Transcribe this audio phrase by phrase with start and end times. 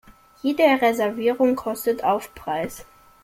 [0.41, 2.87] Jede Reservierung kostet Aufpreis.